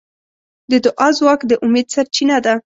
د 0.71 0.73
دعا 0.85 1.07
ځواک 1.17 1.39
د 1.45 1.51
امید 1.65 1.87
سرچینه 1.93 2.37
ده. 2.45 2.53